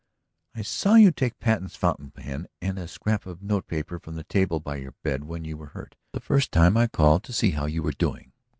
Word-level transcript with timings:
"I 0.55 0.63
saw 0.63 0.95
you 0.95 1.11
take 1.11 1.37
Patten's 1.37 1.75
fountain 1.75 2.09
pen 2.09 2.47
and 2.59 2.79
a 2.79 2.87
scrap 2.87 3.27
of 3.27 3.43
note 3.43 3.67
paper 3.67 3.99
from 3.99 4.15
the 4.15 4.23
table 4.23 4.59
by 4.59 4.77
your 4.77 4.95
bed 5.03 5.25
when 5.25 5.45
you 5.45 5.57
were 5.57 5.67
hurt 5.77 5.95
the 6.11 6.19
first 6.19 6.51
time 6.51 6.75
I 6.75 6.87
called 6.87 7.21
to 7.25 7.33
see 7.33 7.51
how 7.51 7.67
you 7.67 7.83
were 7.83 7.91
doing. 7.91 8.31